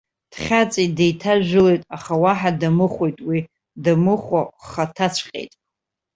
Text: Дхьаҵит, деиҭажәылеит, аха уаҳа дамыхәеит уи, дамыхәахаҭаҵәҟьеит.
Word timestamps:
Дхьаҵит, 0.31 0.91
деиҭажәылеит, 0.97 1.81
аха 1.95 2.13
уаҳа 2.23 2.51
дамыхәеит 2.59 3.17
уи, 3.27 3.39
дамыхәахаҭаҵәҟьеит. 3.83 5.53